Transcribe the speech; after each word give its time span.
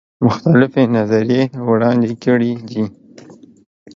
مختلفي 0.25 0.83
نظریې 0.95 1.43
وړاندي 1.67 2.13
کړي 2.23 2.51
دي. 2.69 2.83